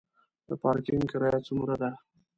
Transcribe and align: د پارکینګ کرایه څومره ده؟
د 0.47 0.49
پارکینګ 0.61 1.03
کرایه 1.11 1.39
څومره 1.47 1.75
ده؟ 1.81 1.89